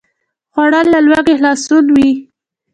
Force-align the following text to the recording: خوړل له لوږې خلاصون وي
خوړل 0.53 0.85
له 0.93 0.99
لوږې 1.07 1.33
خلاصون 1.39 1.85
وي 1.95 2.09